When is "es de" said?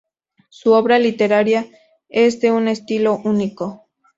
2.09-2.51